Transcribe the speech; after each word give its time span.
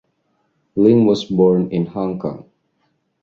Ling 0.77 1.05
was 1.05 1.25
born 1.25 1.69
in 1.69 1.85
Hong 1.85 2.17
Kong. 2.17 2.49